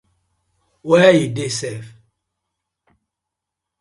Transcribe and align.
Where 0.87 1.15
yu 1.19 1.27
dey 1.37 1.51
sef? 1.59 1.85